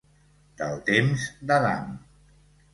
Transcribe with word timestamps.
Del 0.61 0.79
temps 0.87 1.27
d'Adam. 1.53 1.95